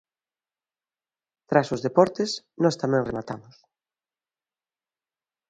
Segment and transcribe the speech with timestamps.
[1.49, 2.29] Tras os deportes,
[2.63, 3.55] nós tamén rematamos.